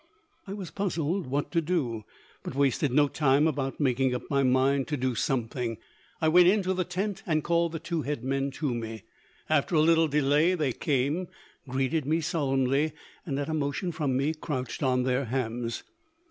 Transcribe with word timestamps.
I 0.47 0.53
was 0.53 0.71
puzzled 0.71 1.27
what 1.27 1.51
to 1.51 1.61
do, 1.61 2.05
but 2.41 2.55
wasted 2.55 2.91
no 2.91 3.07
time 3.07 3.45
about 3.45 3.79
making 3.79 4.15
up 4.15 4.23
my 4.31 4.41
mind 4.41 4.87
to 4.87 4.97
do 4.97 5.13
something. 5.13 5.77
I 6.19 6.27
went 6.27 6.47
into 6.47 6.73
the 6.73 6.83
tent 6.83 7.21
and 7.27 7.43
called 7.43 7.71
the 7.73 7.77
two 7.77 8.01
head 8.01 8.23
men 8.23 8.49
to 8.53 8.73
me. 8.73 9.03
After 9.47 9.75
a 9.75 9.79
little 9.79 10.07
delay, 10.07 10.55
they 10.55 10.73
came, 10.73 11.27
greeted 11.69 12.07
me 12.07 12.19
solemnly 12.19 12.93
and 13.27 13.37
at 13.37 13.47
a 13.47 13.53
motion 13.53 13.91
from 13.91 14.17
me 14.17 14.33
crouched 14.33 14.81
on 14.81 15.03
their 15.03 15.25
hams. 15.25 15.83